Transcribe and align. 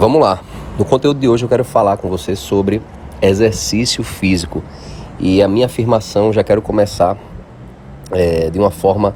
Vamos 0.00 0.18
lá. 0.18 0.40
No 0.78 0.84
conteúdo 0.86 1.20
de 1.20 1.28
hoje 1.28 1.44
eu 1.44 1.48
quero 1.50 1.62
falar 1.62 1.98
com 1.98 2.08
você 2.08 2.34
sobre 2.34 2.80
exercício 3.20 4.02
físico. 4.02 4.64
E 5.18 5.42
a 5.42 5.46
minha 5.46 5.66
afirmação 5.66 6.32
já 6.32 6.42
quero 6.42 6.62
começar 6.62 7.18
é, 8.10 8.48
de 8.48 8.58
uma 8.58 8.70
forma 8.70 9.14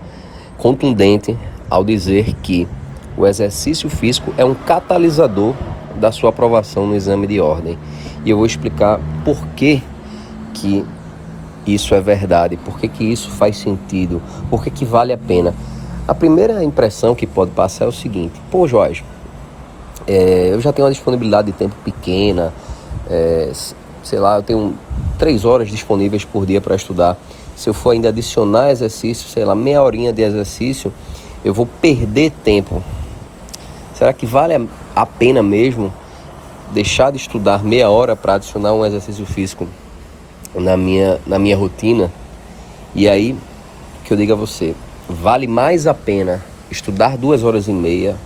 contundente 0.59 1.39
ao 1.71 1.83
dizer 1.83 2.35
que 2.43 2.69
o 3.17 3.27
exercício 3.27 3.89
físico 3.89 4.35
é 4.37 4.45
um 4.45 4.53
catalisador 4.53 5.55
da 5.98 6.12
sua 6.12 6.29
aprovação 6.29 6.87
no 6.87 6.95
exame 6.95 7.27
de 7.27 7.41
ordem. 7.41 7.79
E 8.23 8.29
eu 8.29 8.37
vou 8.37 8.45
explicar 8.45 9.01
por 9.25 9.39
que, 9.57 9.82
que 10.53 10.85
isso 11.66 11.95
é 11.95 12.01
verdade, 12.03 12.59
por 12.59 12.79
que, 12.79 12.89
que 12.89 13.05
isso 13.05 13.30
faz 13.30 13.57
sentido, 13.57 14.21
por 14.51 14.62
que, 14.62 14.71
que 14.71 14.85
vale 14.85 15.14
a 15.14 15.19
pena. 15.19 15.55
A 16.07 16.14
primeira 16.14 16.62
impressão 16.62 17.14
que 17.14 17.27
pode 17.27 17.53
passar 17.53 17.87
é 17.87 17.89
o 17.89 17.93
seguinte: 17.93 18.39
pô, 18.51 18.69
Jorge, 18.69 19.03
é, 20.07 20.50
eu 20.52 20.61
já 20.61 20.73
tenho 20.73 20.87
uma 20.87 20.92
disponibilidade 20.92 21.51
de 21.51 21.59
tempo 21.59 21.74
pequena, 21.84 22.52
é, 23.09 23.51
sei 24.02 24.19
lá, 24.19 24.37
eu 24.37 24.42
tenho 24.42 24.74
três 25.19 25.45
horas 25.45 25.69
disponíveis 25.69 26.24
por 26.24 26.45
dia 26.45 26.60
para 26.60 26.74
estudar. 26.74 27.16
Se 27.56 27.69
eu 27.69 27.74
for 27.74 27.91
ainda 27.91 28.09
adicionar 28.09 28.70
exercício, 28.70 29.29
sei 29.29 29.45
lá, 29.45 29.55
meia 29.55 29.82
horinha 29.82 30.12
de 30.12 30.23
exercício, 30.23 30.93
eu 31.45 31.55
vou 31.55 31.66
perder 31.66 32.32
tempo. 32.43 32.82
Será 33.95 34.12
que 34.12 34.27
vale 34.27 34.69
a 34.95 35.06
pena 35.06 35.43
mesmo 35.43 35.93
deixar 36.73 37.12
de 37.12 37.18
estudar 37.18 37.62
meia 37.62 37.88
hora 37.88 38.16
para 38.16 38.34
adicionar 38.34 38.73
um 38.73 38.84
exercício 38.84 39.24
físico 39.24 39.68
na 40.55 40.77
minha, 40.77 41.21
na 41.27 41.38
minha 41.38 41.57
rotina? 41.57 42.10
E 42.95 43.09
aí, 43.09 43.37
que 44.05 44.12
eu 44.12 44.16
digo 44.16 44.32
a 44.32 44.37
você, 44.37 44.74
vale 45.09 45.46
mais 45.46 45.87
a 45.87 45.95
pena 45.95 46.43
estudar 46.71 47.16
duas 47.16 47.43
horas 47.43 47.68
e 47.68 47.73
meia 47.73 48.16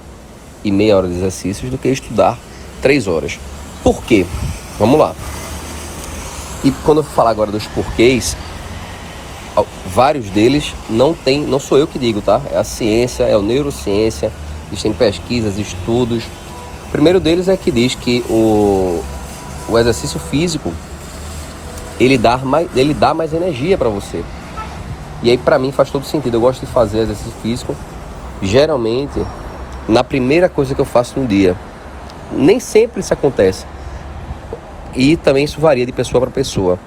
e 0.65 0.71
meia 0.71 0.97
hora 0.97 1.09
de 1.09 1.15
exercícios 1.15 1.71
do 1.71 1.79
que 1.79 1.89
estudar 1.89 2.39
três 2.81 3.07
horas. 3.07 3.39
Por 3.83 4.03
quê? 4.03 4.27
Vamos 4.79 4.99
lá. 4.99 5.15
E 6.65 6.71
quando 6.85 6.99
eu 6.99 7.05
falar 7.05 7.31
agora 7.31 7.51
dos 7.51 7.67
porquês, 7.67 8.37
vários 9.87 10.29
deles 10.31 10.75
não 10.89 11.15
tem, 11.15 11.41
não 11.43 11.59
sou 11.59 11.79
eu 11.79 11.87
que 11.87 11.99
digo, 11.99 12.21
tá? 12.21 12.41
É 12.53 12.59
a 12.59 12.65
ciência, 12.65 13.25
é 13.25 13.35
a 13.35 13.39
neurociência, 13.39 14.33
existem 14.69 14.93
pesquisas, 14.93 15.59
estudos. 15.59 16.25
O 16.87 16.91
primeiro 16.91 17.21
deles 17.21 17.49
é 17.49 17.57
que 17.57 17.71
diz 17.71 17.95
que 17.95 18.25
o, 18.29 19.03
o 19.69 19.79
exercício 19.79 20.19
físico 20.19 20.73
ele 21.99 22.17
dá 22.17 22.39
mais, 22.39 22.69
ele 22.77 22.95
dá 22.95 23.13
mais 23.13 23.33
energia 23.33 23.77
para 23.77 23.89
você. 23.89 24.25
E 25.23 25.31
aí 25.31 25.39
para 25.39 25.59
mim 25.59 25.73
faz 25.73 25.91
todo 25.91 26.05
sentido. 26.05 26.35
Eu 26.35 26.41
gosto 26.41 26.65
de 26.65 26.67
fazer 26.67 27.01
exercício 27.01 27.33
físico 27.43 27.75
geralmente 28.41 29.21
na 29.89 30.05
primeira 30.05 30.49
coisa 30.49 30.75
que 30.75 30.81
eu 30.81 30.85
faço 30.85 31.19
no 31.19 31.27
dia. 31.27 31.57
Nem 32.33 32.61
sempre 32.61 33.01
isso 33.01 33.13
acontece. 33.13 33.65
E 34.95 35.17
também 35.17 35.45
isso 35.45 35.61
varia 35.61 35.87
de 35.87 35.93
pessoa 35.93 36.21
para 36.21 36.31
pessoa. 36.31 36.79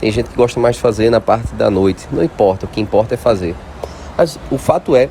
Tem 0.00 0.10
gente 0.10 0.30
que 0.30 0.36
gosta 0.36 0.60
mais 0.60 0.76
de 0.76 0.82
fazer 0.82 1.10
na 1.10 1.20
parte 1.20 1.54
da 1.54 1.70
noite. 1.70 2.06
Não 2.12 2.22
importa, 2.22 2.66
o 2.66 2.68
que 2.68 2.80
importa 2.80 3.14
é 3.14 3.16
fazer. 3.16 3.54
Mas 4.16 4.38
o 4.50 4.58
fato 4.58 4.94
é 4.94 5.08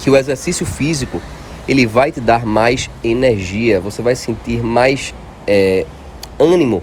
que 0.00 0.10
o 0.10 0.16
exercício 0.16 0.66
físico 0.66 1.20
ele 1.66 1.86
vai 1.86 2.12
te 2.12 2.20
dar 2.20 2.44
mais 2.44 2.90
energia, 3.02 3.80
você 3.80 4.02
vai 4.02 4.14
sentir 4.14 4.62
mais 4.62 5.14
é, 5.46 5.84
ânimo. 6.38 6.82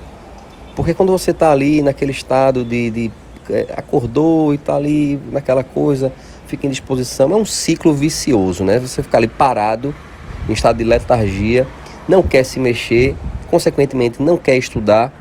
Porque 0.75 0.93
quando 0.93 1.11
você 1.11 1.31
está 1.31 1.51
ali 1.51 1.81
naquele 1.81 2.11
estado 2.11 2.65
de, 2.65 2.89
de 2.89 3.11
é, 3.49 3.67
acordou 3.77 4.53
e 4.53 4.55
está 4.55 4.75
ali 4.75 5.19
naquela 5.31 5.63
coisa, 5.63 6.11
fica 6.53 6.67
em 6.67 6.69
disposição, 6.69 7.31
é 7.31 7.35
um 7.35 7.45
ciclo 7.45 7.95
vicioso, 7.95 8.63
né? 8.63 8.77
Você 8.77 9.01
ficar 9.01 9.17
ali 9.17 9.27
parado, 9.27 9.93
em 10.47 10.53
estado 10.53 10.77
de 10.77 10.83
letargia, 10.83 11.65
não 12.07 12.21
quer 12.21 12.43
se 12.43 12.59
mexer, 12.59 13.15
consequentemente 13.49 14.21
não 14.21 14.37
quer 14.37 14.55
estudar. 14.55 15.11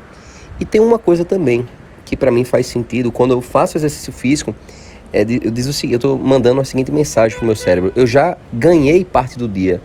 E 0.59 0.65
tem 0.65 0.79
uma 0.79 0.99
coisa 0.99 1.25
também 1.25 1.67
que 2.05 2.15
para 2.15 2.29
mim 2.29 2.43
faz 2.43 2.67
sentido, 2.67 3.11
quando 3.11 3.31
eu 3.31 3.41
faço 3.41 3.77
exercício 3.77 4.13
físico, 4.13 4.53
é, 5.11 5.21
eu 5.21 5.49
diz 5.49 5.65
o 5.65 5.73
seguinte, 5.73 5.93
eu 5.93 5.97
estou 5.97 6.19
mandando 6.19 6.61
a 6.61 6.65
seguinte 6.65 6.91
mensagem 6.91 7.35
para 7.35 7.43
o 7.43 7.47
meu 7.47 7.55
cérebro: 7.55 7.91
eu 7.95 8.05
já 8.05 8.37
ganhei 8.51 9.03
parte 9.03 9.39
do 9.39 9.47
dia, 9.47 9.81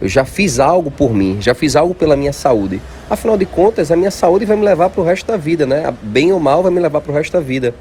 eu 0.00 0.06
já 0.06 0.24
fiz 0.24 0.60
algo 0.60 0.88
por 0.88 1.12
mim, 1.12 1.38
já 1.40 1.52
fiz 1.52 1.74
algo 1.74 1.96
pela 1.96 2.16
minha 2.16 2.32
saúde. 2.32 2.80
Afinal 3.10 3.36
de 3.36 3.44
contas, 3.44 3.90
a 3.90 3.96
minha 3.96 4.12
saúde 4.12 4.44
vai 4.44 4.56
me 4.56 4.64
levar 4.64 4.90
para 4.90 5.00
o 5.00 5.04
resto 5.04 5.26
da 5.26 5.36
vida, 5.36 5.66
né? 5.66 5.92
Bem 6.00 6.32
ou 6.32 6.38
mal 6.38 6.62
vai 6.62 6.70
me 6.70 6.78
levar 6.78 7.00
para 7.00 7.10
o 7.10 7.14
resto 7.14 7.32
da 7.32 7.40
vida. 7.40 7.74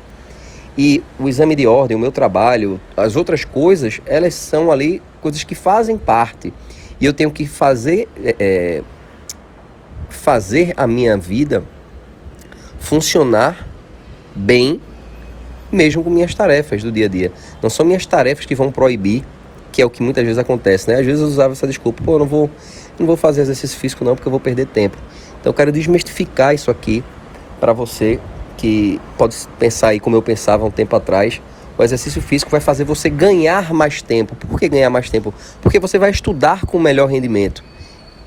E 0.78 1.02
o 1.20 1.30
exame 1.30 1.56
de 1.56 1.66
ordem, 1.66 1.96
o 1.96 2.00
meu 2.00 2.12
trabalho, 2.12 2.80
as 2.98 3.16
outras 3.16 3.46
coisas, 3.46 4.02
elas 4.06 4.34
são 4.34 4.72
ali 4.72 5.02
coisas 5.22 5.44
que 5.44 5.56
fazem 5.56 5.98
parte. 5.98 6.54
E 7.00 7.06
eu 7.06 7.14
tenho 7.14 7.32
que 7.32 7.46
fazer, 7.46 8.08
é, 8.40 8.82
fazer 10.10 10.74
a 10.76 10.86
minha 10.86 11.18
vida 11.18 11.64
funcionar 12.80 13.68
bem 14.36 14.82
mesmo 15.72 16.04
com 16.04 16.10
minhas 16.10 16.34
tarefas 16.34 16.84
do 16.84 16.92
dia 16.92 17.06
a 17.06 17.10
dia. 17.10 17.32
Não 17.62 17.70
são 17.70 17.86
minhas 17.86 18.06
tarefas 18.06 18.46
que 18.46 18.56
vão 18.56 18.72
proibir, 18.72 19.24
que 19.72 19.82
é 19.82 19.86
o 19.86 19.90
que 19.90 20.02
muitas 20.02 20.24
vezes 20.24 20.38
acontece, 20.38 20.90
né? 20.90 21.00
Às 21.00 21.06
vezes 21.06 21.22
eu 21.22 21.28
usava 21.28 21.54
essa 21.54 21.68
desculpa, 21.68 22.02
pô, 22.04 22.14
eu 22.14 22.20
não 22.20 22.26
vou, 22.26 22.50
não 22.98 23.06
vou 23.06 23.18
fazer 23.18 23.42
exercício 23.42 23.78
físico 23.78 24.06
não, 24.06 24.16
porque 24.16 24.28
eu 24.28 24.32
vou 24.32 24.40
perder 24.40 24.68
tempo. 24.68 24.98
Então 25.40 25.50
eu 25.50 25.54
quero 25.54 25.72
desmistificar 25.72 26.56
isso 26.56 26.72
aqui 26.72 27.04
para 27.60 27.74
você 27.74 28.20
que 28.58 29.00
pode 29.18 29.36
pensar 29.60 29.90
aí 29.90 30.00
como 30.00 30.16
eu 30.16 30.22
pensava 30.22 30.66
um 30.66 30.72
tempo 30.72 30.96
atrás. 30.96 31.42
O 31.78 31.84
exercício 31.84 32.22
físico 32.22 32.50
vai 32.50 32.62
fazer 32.62 32.86
você 32.86 33.10
ganhar 33.10 33.74
mais 33.74 34.02
tempo. 34.02 34.36
Por 34.36 34.60
que 34.60 34.70
ganhar 34.70 34.90
mais 34.90 35.10
tempo? 35.10 35.34
Porque 35.62 35.80
você 35.80 36.00
vai 36.00 36.10
estudar 36.10 36.66
com 36.66 36.80
melhor 36.80 37.10
rendimento. 37.10 37.64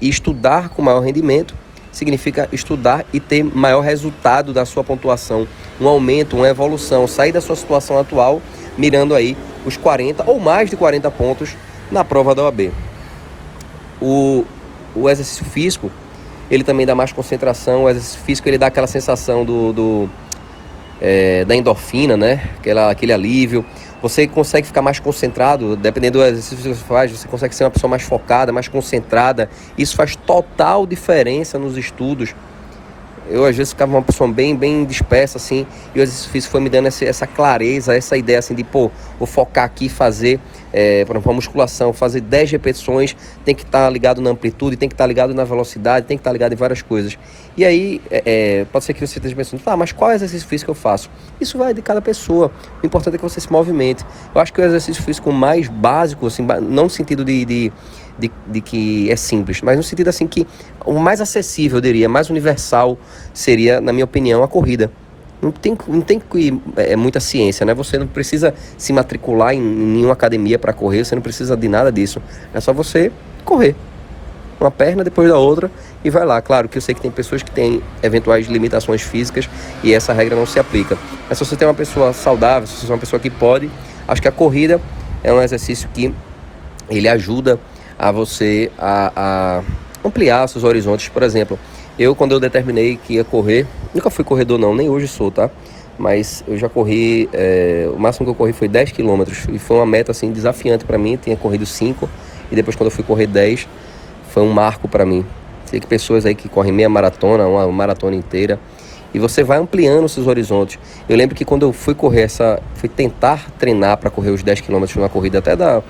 E 0.00 0.08
estudar 0.08 0.68
com 0.68 0.82
maior 0.82 1.00
rendimento 1.00 1.54
significa 1.90 2.48
estudar 2.52 3.04
e 3.12 3.18
ter 3.18 3.42
maior 3.42 3.80
resultado 3.80 4.52
da 4.52 4.64
sua 4.64 4.84
pontuação, 4.84 5.48
um 5.80 5.88
aumento, 5.88 6.36
uma 6.36 6.48
evolução, 6.48 7.06
sair 7.06 7.32
da 7.32 7.40
sua 7.40 7.56
situação 7.56 7.98
atual, 7.98 8.40
mirando 8.76 9.14
aí 9.14 9.36
os 9.66 9.76
40 9.76 10.24
ou 10.30 10.38
mais 10.38 10.70
de 10.70 10.76
40 10.76 11.10
pontos 11.10 11.56
na 11.90 12.04
prova 12.04 12.34
da 12.34 12.44
OAB. 12.44 12.70
O, 14.00 14.44
o 14.94 15.08
exercício 15.08 15.44
físico, 15.44 15.90
ele 16.50 16.64
também 16.64 16.86
dá 16.86 16.94
mais 16.94 17.12
concentração, 17.12 17.84
o 17.84 17.88
exercício 17.88 18.20
físico 18.20 18.48
ele 18.48 18.58
dá 18.58 18.68
aquela 18.68 18.86
sensação 18.86 19.44
do, 19.44 19.72
do 19.72 20.10
é, 21.00 21.44
da 21.44 21.54
endorfina, 21.54 22.16
né? 22.16 22.50
Aquela, 22.58 22.90
aquele 22.90 23.12
alívio. 23.12 23.64
Você 24.00 24.28
consegue 24.28 24.66
ficar 24.66 24.80
mais 24.80 25.00
concentrado, 25.00 25.74
dependendo 25.74 26.18
do 26.18 26.24
exercício 26.24 26.56
que 26.56 26.68
você 26.68 26.84
faz, 26.84 27.10
você 27.10 27.26
consegue 27.26 27.54
ser 27.54 27.64
uma 27.64 27.70
pessoa 27.70 27.90
mais 27.90 28.02
focada, 28.02 28.52
mais 28.52 28.68
concentrada. 28.68 29.50
Isso 29.76 29.96
faz 29.96 30.14
total 30.14 30.86
diferença 30.86 31.58
nos 31.58 31.76
estudos. 31.76 32.34
Eu 33.28 33.44
às 33.44 33.56
vezes 33.56 33.72
ficava 33.72 33.92
uma 33.92 34.02
pessoa 34.02 34.30
bem, 34.32 34.56
bem 34.56 34.84
dispersa 34.84 35.36
assim, 35.36 35.66
e 35.94 35.98
o 35.98 36.02
exercício 36.02 36.30
físico 36.30 36.52
foi 36.52 36.60
me 36.60 36.70
dando 36.70 36.86
essa, 36.86 37.04
essa 37.04 37.26
clareza, 37.26 37.94
essa 37.94 38.16
ideia 38.16 38.38
assim 38.38 38.54
de, 38.54 38.64
pô, 38.64 38.90
vou 39.18 39.26
focar 39.26 39.64
aqui 39.64 39.88
fazer 39.88 40.40
é, 40.72 41.04
por 41.04 41.16
exemplo, 41.16 41.32
a 41.32 41.34
musculação, 41.34 41.92
fazer 41.92 42.20
10 42.20 42.52
repetições, 42.52 43.16
tem 43.44 43.54
que 43.54 43.62
estar 43.62 43.84
tá 43.84 43.90
ligado 43.90 44.20
na 44.20 44.30
amplitude, 44.30 44.76
tem 44.76 44.88
que 44.88 44.94
estar 44.94 45.04
tá 45.04 45.08
ligado 45.08 45.34
na 45.34 45.44
velocidade, 45.44 46.06
tem 46.06 46.16
que 46.16 46.20
estar 46.20 46.30
tá 46.30 46.32
ligado 46.32 46.52
em 46.52 46.56
várias 46.56 46.82
coisas. 46.82 47.18
E 47.56 47.64
aí, 47.64 48.00
é, 48.10 48.22
é, 48.24 48.64
pode 48.66 48.84
ser 48.84 48.94
que 48.94 49.06
você 49.06 49.18
esteja 49.18 49.34
pensando, 49.34 49.60
tá, 49.60 49.76
mas 49.76 49.92
qual 49.92 50.10
exercício 50.12 50.46
físico 50.46 50.70
eu 50.70 50.74
faço? 50.74 51.10
Isso 51.40 51.58
vai 51.58 51.74
de 51.74 51.82
cada 51.82 52.00
pessoa. 52.00 52.50
O 52.82 52.86
importante 52.86 53.14
é 53.14 53.18
que 53.18 53.24
você 53.24 53.40
se 53.40 53.50
movimente. 53.50 54.04
Eu 54.34 54.40
acho 54.40 54.52
que 54.52 54.60
o 54.60 54.64
exercício 54.64 55.02
físico 55.02 55.32
mais 55.32 55.68
básico, 55.68 56.26
assim, 56.26 56.42
não 56.42 56.84
no 56.84 56.90
sentido 56.90 57.24
de, 57.24 57.44
de 57.44 57.72
de, 58.18 58.30
de, 58.48 58.60
que 58.60 59.10
é 59.10 59.16
simples, 59.16 59.62
mas 59.62 59.76
no 59.76 59.82
sentido 59.82 60.08
assim 60.08 60.26
que 60.26 60.44
o 60.84 60.98
mais 60.98 61.20
acessível, 61.20 61.78
eu 61.78 61.80
diria, 61.80 62.08
mais 62.08 62.28
universal 62.28 62.98
seria, 63.32 63.80
na 63.80 63.92
minha 63.92 64.04
opinião, 64.04 64.42
a 64.42 64.48
corrida. 64.48 64.90
Não 65.40 65.52
tem, 65.52 65.76
não 65.86 66.00
tem 66.00 66.18
que 66.18 66.60
é, 66.76 66.92
é, 66.92 66.96
muita 66.96 67.20
ciência, 67.20 67.64
né? 67.64 67.72
Você 67.74 67.96
não 67.96 68.06
precisa 68.06 68.52
se 68.76 68.92
matricular 68.92 69.54
em, 69.54 69.58
em 69.58 69.86
nenhuma 69.86 70.12
academia 70.12 70.58
para 70.58 70.72
correr, 70.72 71.04
você 71.04 71.14
não 71.14 71.22
precisa 71.22 71.56
de 71.56 71.68
nada 71.68 71.92
disso. 71.92 72.20
É 72.52 72.60
só 72.60 72.72
você 72.72 73.12
correr. 73.44 73.74
Uma 74.60 74.72
perna 74.72 75.04
depois 75.04 75.28
da 75.28 75.38
outra 75.38 75.70
e 76.04 76.10
vai 76.10 76.24
lá. 76.26 76.42
Claro 76.42 76.68
que 76.68 76.78
eu 76.78 76.82
sei 76.82 76.92
que 76.92 77.00
tem 77.00 77.10
pessoas 77.10 77.44
que 77.44 77.50
têm 77.50 77.80
eventuais 78.02 78.48
limitações 78.48 79.02
físicas 79.02 79.48
e 79.84 79.94
essa 79.94 80.12
regra 80.12 80.34
não 80.34 80.46
se 80.46 80.58
aplica. 80.58 80.98
Mas 81.28 81.38
se 81.38 81.44
você 81.44 81.54
tem 81.54 81.68
uma 81.68 81.74
pessoa 81.74 82.12
saudável, 82.12 82.66
se 82.66 82.74
você 82.84 82.90
é 82.90 82.94
uma 82.94 82.98
pessoa 82.98 83.20
que 83.20 83.30
pode, 83.30 83.70
acho 84.08 84.20
que 84.20 84.26
a 84.26 84.32
corrida 84.32 84.80
é 85.22 85.32
um 85.32 85.40
exercício 85.40 85.88
que 85.94 86.12
ele 86.90 87.08
ajuda 87.08 87.60
a 87.96 88.10
você 88.10 88.70
a, 88.76 89.12
a 89.14 89.62
ampliar 90.04 90.48
seus 90.48 90.64
horizontes. 90.64 91.08
Por 91.08 91.22
exemplo, 91.22 91.58
eu, 91.98 92.14
quando 92.14 92.32
eu 92.32 92.40
determinei 92.40 92.96
que 92.96 93.14
ia 93.14 93.24
correr, 93.24 93.66
nunca 93.94 94.08
fui 94.10 94.24
corredor 94.24 94.58
não, 94.58 94.74
nem 94.74 94.88
hoje 94.88 95.08
sou, 95.08 95.30
tá? 95.30 95.50
Mas 95.98 96.44
eu 96.46 96.56
já 96.56 96.68
corri, 96.68 97.28
é, 97.32 97.90
o 97.92 97.98
máximo 97.98 98.24
que 98.24 98.30
eu 98.30 98.34
corri 98.34 98.52
foi 98.52 98.68
10 98.68 98.92
km 98.92 99.24
e 99.52 99.58
foi 99.58 99.76
uma 99.78 99.86
meta 99.86 100.12
assim 100.12 100.30
desafiante 100.30 100.84
para 100.84 100.96
mim. 100.96 101.16
Tinha 101.16 101.36
corrido 101.36 101.66
5 101.66 102.08
e 102.52 102.54
depois 102.54 102.76
quando 102.76 102.86
eu 102.86 102.90
fui 102.92 103.02
correr 103.02 103.26
10 103.26 103.66
foi 104.30 104.42
um 104.44 104.50
marco 104.50 104.86
para 104.86 105.04
mim. 105.04 105.26
Tem 105.68 105.80
que 105.80 105.86
pessoas 105.88 106.24
aí 106.24 106.36
que 106.36 106.48
correm 106.48 106.72
meia 106.72 106.88
maratona, 106.88 107.48
uma 107.48 107.66
maratona 107.66 108.14
inteira 108.14 108.60
e 109.12 109.18
você 109.18 109.42
vai 109.42 109.58
ampliando 109.58 110.08
seus 110.08 110.26
horizontes. 110.26 110.78
Eu 111.08 111.16
lembro 111.16 111.34
que 111.34 111.44
quando 111.44 111.62
eu 111.62 111.72
fui 111.72 111.94
correr 111.94 112.22
essa, 112.22 112.60
fui 112.74 112.88
tentar 112.88 113.50
treinar 113.58 113.96
para 113.96 114.10
correr 114.10 114.30
os 114.30 114.42
10 114.42 114.60
km 114.60 114.84
numa 114.96 115.08
corrida 115.08 115.38
até 115.38 115.56
da 115.56 115.82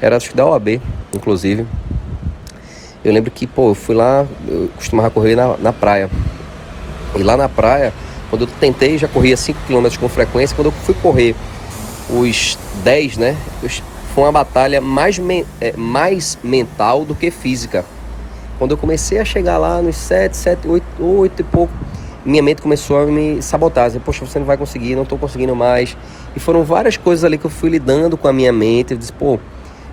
era 0.00 0.16
acho 0.16 0.30
que 0.30 0.36
da 0.36 0.46
OAB, 0.46 0.80
inclusive. 1.14 1.66
Eu 3.06 3.12
lembro 3.12 3.30
que, 3.30 3.46
pô, 3.46 3.70
eu 3.70 3.74
fui 3.76 3.94
lá, 3.94 4.26
eu 4.48 4.68
costumava 4.74 5.08
correr 5.10 5.36
na, 5.36 5.56
na 5.58 5.72
praia. 5.72 6.10
E 7.14 7.22
lá 7.22 7.36
na 7.36 7.48
praia, 7.48 7.94
quando 8.28 8.42
eu 8.42 8.48
tentei, 8.58 8.98
já 8.98 9.06
corria 9.06 9.36
5 9.36 9.60
km 9.68 9.86
com 10.00 10.08
frequência. 10.08 10.56
Quando 10.56 10.66
eu 10.66 10.72
fui 10.72 10.92
correr 10.94 11.36
os 12.10 12.58
10, 12.82 13.16
né? 13.16 13.36
Foi 14.12 14.24
uma 14.24 14.32
batalha 14.32 14.80
mais, 14.80 15.20
é, 15.60 15.72
mais 15.76 16.36
mental 16.42 17.04
do 17.04 17.14
que 17.14 17.30
física. 17.30 17.84
Quando 18.58 18.72
eu 18.72 18.76
comecei 18.76 19.20
a 19.20 19.24
chegar 19.24 19.56
lá 19.56 19.80
nos 19.80 19.94
7, 19.94 20.36
7, 20.36 20.66
8, 20.66 20.84
8 20.98 21.40
e 21.40 21.44
pouco, 21.44 21.72
minha 22.24 22.42
mente 22.42 22.60
começou 22.60 22.98
a 22.98 23.06
me 23.06 23.40
sabotar. 23.40 23.86
Dizer, 23.86 24.00
Poxa, 24.00 24.26
você 24.26 24.40
não 24.40 24.46
vai 24.46 24.56
conseguir, 24.56 24.96
não 24.96 25.04
estou 25.04 25.16
conseguindo 25.16 25.54
mais. 25.54 25.96
E 26.34 26.40
foram 26.40 26.64
várias 26.64 26.96
coisas 26.96 27.22
ali 27.22 27.38
que 27.38 27.44
eu 27.44 27.50
fui 27.50 27.70
lidando 27.70 28.16
com 28.16 28.26
a 28.26 28.32
minha 28.32 28.52
mente. 28.52 28.94
Eu 28.94 28.98
disse, 28.98 29.12
pô, 29.12 29.38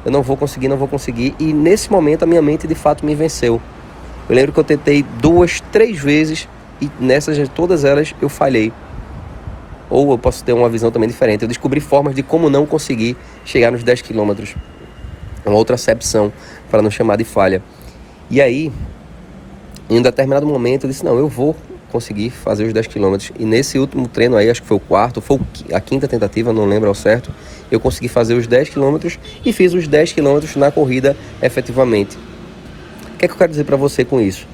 eu 0.05 0.11
não 0.11 0.21
vou 0.21 0.35
conseguir, 0.35 0.67
não 0.67 0.77
vou 0.77 0.87
conseguir. 0.87 1.35
E 1.39 1.53
nesse 1.53 1.91
momento 1.91 2.23
a 2.23 2.25
minha 2.25 2.41
mente 2.41 2.67
de 2.67 2.75
fato 2.75 3.05
me 3.05 3.15
venceu. 3.15 3.61
Eu 4.27 4.35
lembro 4.35 4.51
que 4.51 4.59
eu 4.59 4.63
tentei 4.63 5.03
duas, 5.19 5.61
três 5.71 5.99
vezes 5.99 6.47
e 6.81 6.89
nessas 6.99 7.47
todas 7.49 7.83
elas 7.83 8.13
eu 8.21 8.29
falhei. 8.29 8.71
Ou 9.89 10.11
eu 10.11 10.17
posso 10.17 10.43
ter 10.43 10.53
uma 10.53 10.69
visão 10.69 10.91
também 10.91 11.07
diferente. 11.07 11.43
Eu 11.43 11.47
descobri 11.47 11.79
formas 11.79 12.15
de 12.15 12.23
como 12.23 12.49
não 12.49 12.65
conseguir 12.65 13.15
chegar 13.45 13.71
nos 13.71 13.83
10 13.83 14.01
quilômetros. 14.01 14.55
Uma 15.45 15.55
outra 15.55 15.75
acepção, 15.75 16.31
para 16.71 16.81
não 16.81 16.89
chamar 16.89 17.17
de 17.17 17.23
falha. 17.23 17.61
E 18.29 18.41
aí, 18.41 18.71
em 19.89 19.99
um 19.99 20.01
determinado 20.01 20.47
momento, 20.47 20.85
eu 20.85 20.89
disse: 20.89 21.03
Não, 21.03 21.17
eu 21.17 21.27
vou 21.27 21.55
conseguir 21.93 22.31
fazer 22.31 22.65
os 22.65 22.73
10 22.73 22.87
quilômetros. 22.87 23.31
E 23.39 23.45
nesse 23.45 23.77
último 23.77 24.07
treino 24.07 24.35
aí, 24.35 24.49
acho 24.49 24.63
que 24.63 24.67
foi 24.67 24.77
o 24.77 24.79
quarto, 24.79 25.21
foi 25.21 25.39
a 25.71 25.79
quinta 25.79 26.07
tentativa, 26.07 26.51
não 26.51 26.65
lembro 26.65 26.89
ao 26.89 26.95
certo, 26.95 27.31
eu 27.71 27.79
consegui 27.79 28.07
fazer 28.07 28.33
os 28.33 28.47
10 28.47 28.69
quilômetros 28.69 29.19
e 29.45 29.53
fiz 29.53 29.73
os 29.73 29.87
10 29.87 30.13
quilômetros 30.13 30.55
na 30.55 30.71
corrida 30.71 31.15
efetivamente. 31.41 32.17
O 33.13 33.17
que 33.17 33.25
é 33.25 33.27
que 33.27 33.33
eu 33.33 33.37
quero 33.37 33.51
dizer 33.51 33.63
para 33.63 33.77
você 33.77 34.03
com 34.03 34.19
isso? 34.19 34.47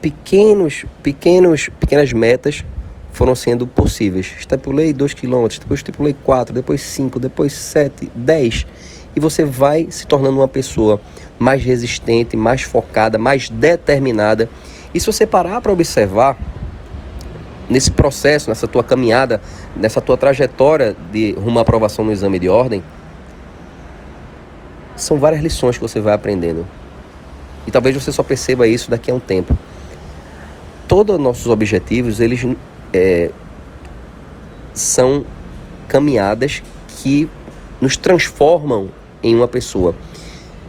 Pequenos, 0.00 0.84
pequenos, 1.02 1.70
pequenas 1.80 2.12
metas 2.12 2.62
foram 3.10 3.34
sendo 3.34 3.66
possíveis. 3.66 4.30
Estipulei 4.38 4.92
2 4.92 5.14
km, 5.14 5.46
depois 5.58 5.80
estipulei 5.80 6.14
4, 6.22 6.54
depois 6.54 6.82
5, 6.82 7.18
depois 7.18 7.52
7, 7.54 8.10
10. 8.14 8.66
E 9.16 9.20
você 9.20 9.44
vai 9.44 9.86
se 9.90 10.06
tornando 10.06 10.38
uma 10.38 10.48
pessoa 10.48 11.00
mais 11.38 11.62
resistente, 11.62 12.36
mais 12.36 12.62
focada, 12.62 13.16
mais 13.16 13.48
determinada. 13.48 14.50
E 14.94 15.00
se 15.00 15.06
você 15.06 15.26
parar 15.26 15.60
para 15.60 15.72
observar 15.72 16.38
nesse 17.68 17.90
processo, 17.90 18.48
nessa 18.48 18.68
tua 18.68 18.84
caminhada, 18.84 19.40
nessa 19.74 20.00
tua 20.00 20.16
trajetória 20.16 20.96
de 21.10 21.32
rumo 21.32 21.58
à 21.58 21.62
aprovação 21.62 22.04
no 22.04 22.12
exame 22.12 22.38
de 22.38 22.48
ordem, 22.48 22.82
são 24.94 25.18
várias 25.18 25.42
lições 25.42 25.76
que 25.76 25.82
você 25.82 26.00
vai 26.00 26.14
aprendendo. 26.14 26.64
E 27.66 27.70
talvez 27.70 27.96
você 27.96 28.12
só 28.12 28.22
perceba 28.22 28.68
isso 28.68 28.90
daqui 28.90 29.10
a 29.10 29.14
um 29.14 29.18
tempo. 29.18 29.56
Todos 30.86 31.16
os 31.16 31.20
nossos 31.20 31.46
objetivos, 31.48 32.20
eles 32.20 32.46
é, 32.92 33.30
são 34.72 35.24
caminhadas 35.88 36.62
que 37.02 37.28
nos 37.80 37.96
transformam 37.96 38.88
em 39.22 39.34
uma 39.34 39.48
pessoa. 39.48 39.94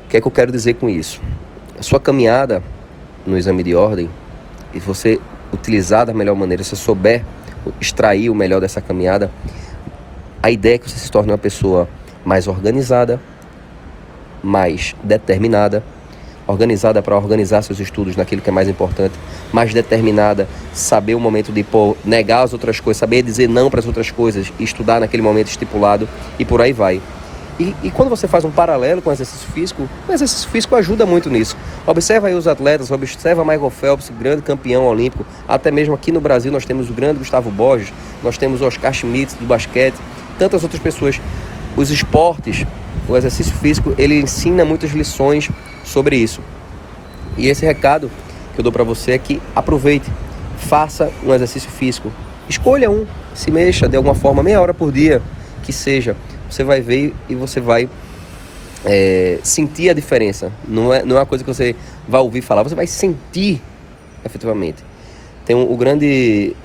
O 0.06 0.10
que 0.10 0.18
é 0.18 0.22
que 0.22 0.28
eu 0.28 0.32
quero 0.32 0.52
dizer 0.52 0.76
com 0.76 0.90
isso? 0.90 1.22
A 1.78 1.84
sua 1.84 2.00
caminhada 2.00 2.64
no 3.26 3.38
exame 3.38 3.64
de 3.64 3.76
ordem, 3.76 4.10
e 4.74 4.80
você 4.80 5.20
utilizar 5.54 6.06
da 6.06 6.14
melhor 6.14 6.36
maneira, 6.36 6.64
se 6.64 6.76
souber 6.76 7.24
extrair 7.80 8.30
o 8.30 8.36
melhor 8.36 8.62
dessa 8.62 8.82
caminhada, 8.82 9.32
a 10.42 10.52
ideia 10.52 10.76
é 10.76 10.78
que 10.78 10.90
você 10.90 11.00
se 11.00 11.10
torne 11.10 11.32
uma 11.32 11.38
pessoa 11.38 11.88
mais 12.24 12.48
organizada, 12.48 13.20
mais 14.44 14.96
determinada, 15.04 15.84
organizada 16.48 17.02
para 17.02 17.16
organizar 17.16 17.62
seus 17.64 17.80
estudos 17.80 18.16
naquilo 18.16 18.42
que 18.42 18.50
é 18.50 18.54
mais 18.54 18.70
importante, 18.70 19.16
mais 19.52 19.74
determinada, 19.74 20.48
saber 20.74 21.16
o 21.16 21.20
momento 21.20 21.52
de 21.52 21.64
pô, 21.64 21.98
negar 22.06 22.44
as 22.44 22.54
outras 22.54 22.80
coisas, 22.80 23.00
saber 23.00 23.24
dizer 23.24 23.50
não 23.50 23.70
para 23.70 23.80
as 23.80 23.88
outras 23.88 24.12
coisas, 24.12 24.52
estudar 24.60 25.00
naquele 25.00 25.24
momento 25.24 25.48
estipulado 25.48 26.08
e 26.38 26.46
por 26.46 26.62
aí 26.62 26.74
vai. 26.74 27.02
E, 27.58 27.74
e, 27.84 27.92
quando 27.92 28.10
você 28.10 28.28
faz 28.28 28.44
um 28.44 28.52
paralelo 28.52 29.02
com 29.02 29.10
o 29.10 29.14
exercício 29.14 29.48
físico, 29.52 29.88
o 30.10 30.12
exercício 30.12 30.50
físico 30.50 30.76
ajuda 30.76 31.06
muito 31.06 31.30
nisso. 31.30 31.56
Observa 31.88 32.28
aí 32.28 32.34
os 32.34 32.48
atletas, 32.48 32.92
observa 32.92 33.46
Michael 33.46 33.70
Phelps, 33.70 34.12
grande 34.20 34.42
campeão 34.42 34.86
olímpico. 34.86 35.26
Até 35.48 35.72
mesmo 35.72 35.94
aqui 35.94 36.12
no 36.12 36.20
Brasil 36.20 36.52
nós 36.52 36.66
temos 36.66 36.90
o 36.90 36.94
grande 36.94 37.20
Gustavo 37.20 37.50
Borges, 37.50 37.94
nós 38.22 38.38
temos 38.38 38.62
Oscar 38.62 38.94
Schmidt 38.94 39.36
do 39.36 39.46
basquete, 39.46 39.96
tantas 40.38 40.64
outras 40.64 40.82
pessoas. 40.82 41.22
Os 41.78 41.90
esportes, 41.90 42.66
o 43.08 43.16
exercício 43.16 43.54
físico, 43.56 43.94
ele 43.98 44.20
ensina 44.20 44.66
muitas 44.66 44.92
lições 44.92 45.50
sobre 45.84 46.18
isso. 46.18 46.42
E 47.38 47.48
esse 47.48 47.66
recado 47.66 48.12
que 48.54 48.60
eu 48.60 48.64
dou 48.64 48.72
para 48.72 48.84
você 48.84 49.12
é 49.12 49.18
que 49.18 49.42
aproveite, 49.56 50.12
faça 50.58 51.10
um 51.24 51.34
exercício 51.34 51.70
físico. 51.70 52.12
Escolha 52.50 52.90
um, 52.92 53.06
se 53.34 53.50
mexa 53.50 53.88
de 53.88 53.96
alguma 53.96 54.16
forma, 54.16 54.44
meia 54.44 54.62
hora 54.62 54.74
por 54.74 54.92
dia, 54.92 55.22
que 55.64 55.72
seja. 55.72 56.16
Você 56.50 56.64
vai 56.64 56.82
ver 56.82 57.14
e 57.30 57.36
você 57.36 57.60
vai 57.60 57.90
é, 58.86 59.40
sentir 59.44 59.90
a 59.90 59.94
diferença. 59.94 60.52
Não 60.68 60.94
é, 60.94 61.04
não 61.04 61.16
é 61.16 61.20
uma 61.20 61.26
coisa 61.26 61.44
que 61.44 61.54
você 61.54 61.76
vai 62.08 62.22
ouvir 62.22 62.42
falar, 62.42 62.64
você 62.64 62.76
vai 62.76 62.88
sentir 62.88 63.62
efetivamente. 64.24 64.84
Tem 65.46 65.56
um, 65.56 65.72
o 65.72 65.78
grande 65.78 66.56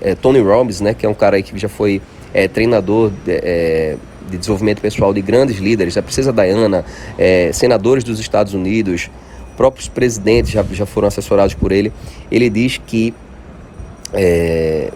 é, 0.00 0.14
Tony 0.14 0.40
Robbins, 0.40 0.80
né, 0.80 0.94
que 0.94 1.04
é 1.04 1.08
um 1.08 1.14
cara 1.14 1.40
que 1.42 1.56
já 1.58 1.68
foi 1.68 2.00
é, 2.32 2.46
treinador 2.48 3.10
de, 3.24 3.32
é, 3.32 3.96
de 4.28 4.38
desenvolvimento 4.38 4.80
pessoal 4.80 5.12
de 5.12 5.20
grandes 5.20 5.58
líderes, 5.58 5.96
a 5.96 6.02
princesa 6.02 6.32
Diana, 6.32 6.84
é, 7.16 7.50
senadores 7.52 8.04
dos 8.04 8.20
Estados 8.20 8.54
Unidos, 8.54 9.10
próprios 9.56 9.88
presidentes 9.88 10.52
já, 10.52 10.64
já 10.70 10.86
foram 10.86 11.08
assessorados 11.08 11.54
por 11.54 11.72
ele. 11.72 11.92
Ele 12.30 12.48
diz 12.48 12.80
que 12.86 13.12
é, 14.12 14.90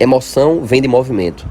emoção 0.00 0.64
vem 0.64 0.80
de 0.80 0.88
movimento. 0.88 1.46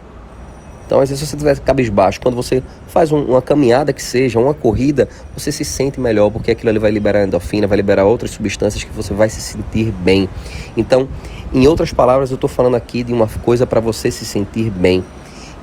Então, 0.86 1.00
às 1.00 1.10
vezes, 1.10 1.24
se 1.24 1.30
você 1.30 1.36
estiver 1.36 1.60
cabisbaixo, 1.60 2.22
quando 2.22 2.36
você 2.36 2.62
faz 2.88 3.12
um, 3.12 3.24
uma 3.24 3.42
caminhada 3.42 3.92
que 3.92 4.04
seja, 4.04 4.40
uma 4.40 4.54
corrida, 4.54 5.10
você 5.36 5.52
se 5.52 5.66
sente 5.66 6.00
melhor, 6.00 6.30
porque 6.30 6.52
aquilo 6.52 6.70
ali 6.70 6.80
vai 6.80 6.92
liberar 6.92 7.24
endorfina, 7.24 7.66
vai 7.66 7.78
liberar 7.78 8.06
outras 8.06 8.32
substâncias 8.32 8.84
que 8.84 8.92
você 8.92 9.14
vai 9.14 9.30
se 9.30 9.42
sentir 9.42 9.92
bem. 9.92 10.30
Então, 10.78 11.08
em 11.54 11.68
outras 11.68 11.92
palavras, 11.92 12.30
eu 12.30 12.36
estou 12.36 12.50
falando 12.50 12.76
aqui 12.76 13.04
de 13.04 13.12
uma 13.12 13.28
coisa 13.44 13.66
para 13.66 13.80
você 13.80 14.12
se 14.12 14.26
sentir 14.26 14.70
bem. 14.70 15.04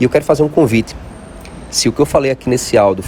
E 0.01 0.05
eu 0.05 0.11
quero 0.11 0.25
fazer 0.25 0.43
um 0.43 0.49
convite. 0.49 0.97
Se 1.71 1.89
o 1.89 1.93
que 1.93 2.01
eu 2.01 2.07
falei 2.07 2.31
aqui 2.31 2.49
nesse 2.49 2.77
áudio 2.77 3.05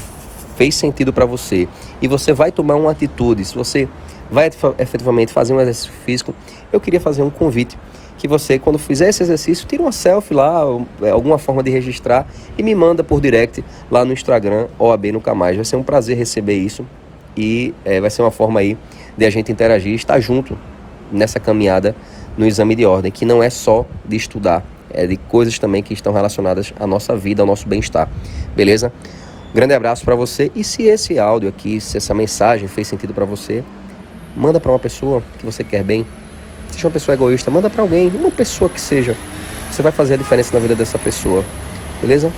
fez 0.56 0.74
sentido 0.76 1.12
para 1.12 1.26
você 1.26 1.68
e 2.00 2.06
você 2.06 2.32
vai 2.32 2.52
tomar 2.52 2.76
uma 2.76 2.92
atitude, 2.92 3.44
se 3.44 3.54
você 3.54 3.88
vai 4.30 4.50
efetivamente 4.78 5.32
fazer 5.32 5.52
um 5.52 5.60
exercício 5.60 5.92
físico, 6.04 6.34
eu 6.72 6.80
queria 6.80 7.00
fazer 7.00 7.22
um 7.22 7.30
convite 7.30 7.76
que 8.18 8.28
você, 8.28 8.58
quando 8.58 8.78
fizer 8.78 9.08
esse 9.08 9.22
exercício, 9.22 9.66
tira 9.66 9.82
uma 9.82 9.92
selfie 9.92 10.34
lá, 10.34 10.62
é, 11.02 11.10
alguma 11.10 11.38
forma 11.38 11.62
de 11.62 11.70
registrar 11.70 12.26
e 12.56 12.62
me 12.62 12.74
manda 12.74 13.02
por 13.02 13.20
direct 13.20 13.64
lá 13.90 14.04
no 14.04 14.12
Instagram 14.12 14.68
OAB 14.78 15.12
Nunca 15.12 15.34
Mais. 15.34 15.56
Vai 15.56 15.64
ser 15.64 15.76
um 15.76 15.82
prazer 15.82 16.16
receber 16.16 16.56
isso 16.56 16.86
e 17.36 17.74
é, 17.84 18.00
vai 18.00 18.10
ser 18.10 18.22
uma 18.22 18.30
forma 18.30 18.60
aí 18.60 18.78
de 19.16 19.24
a 19.24 19.30
gente 19.30 19.50
interagir 19.50 19.92
e 19.92 19.96
estar 19.96 20.18
junto 20.20 20.56
nessa 21.10 21.38
caminhada 21.38 21.94
no 22.36 22.46
exame 22.46 22.74
de 22.74 22.84
ordem, 22.84 23.12
que 23.12 23.24
não 23.24 23.42
é 23.42 23.50
só 23.50 23.86
de 24.04 24.16
estudar, 24.16 24.64
é, 24.90 25.06
de 25.06 25.16
coisas 25.16 25.58
também 25.58 25.82
que 25.82 25.92
estão 25.92 26.12
relacionadas 26.12 26.72
à 26.78 26.86
nossa 26.86 27.16
vida, 27.16 27.42
ao 27.42 27.46
nosso 27.46 27.68
bem-estar. 27.68 28.08
Beleza? 28.56 28.92
grande 29.54 29.72
abraço 29.72 30.04
para 30.04 30.16
você. 30.16 30.50
E 30.54 30.64
se 30.64 30.82
esse 30.82 31.16
áudio 31.18 31.48
aqui, 31.48 31.80
se 31.80 31.96
essa 31.96 32.12
mensagem 32.12 32.66
fez 32.66 32.88
sentido 32.88 33.14
para 33.14 33.24
você, 33.24 33.62
manda 34.36 34.58
para 34.58 34.72
uma 34.72 34.80
pessoa 34.80 35.22
que 35.38 35.46
você 35.46 35.62
quer 35.62 35.84
bem. 35.84 36.04
Seja 36.74 36.88
uma 36.88 36.92
pessoa 36.92 37.14
egoísta, 37.14 37.52
manda 37.52 37.70
para 37.70 37.82
alguém, 37.82 38.08
uma 38.08 38.32
pessoa 38.32 38.68
que 38.68 38.80
seja. 38.80 39.16
Você 39.70 39.80
vai 39.80 39.92
fazer 39.92 40.14
a 40.14 40.16
diferença 40.16 40.50
na 40.52 40.58
vida 40.58 40.74
dessa 40.74 40.98
pessoa. 40.98 41.44
Beleza? 42.00 42.32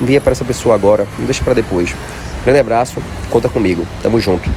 Envia 0.00 0.20
para 0.20 0.30
essa 0.30 0.44
pessoa 0.44 0.76
agora, 0.76 1.08
não 1.18 1.24
deixa 1.24 1.42
para 1.42 1.54
depois. 1.54 1.92
Grande 2.44 2.60
abraço, 2.60 3.02
conta 3.30 3.48
comigo. 3.48 3.84
Tamo 4.00 4.20
junto. 4.20 4.48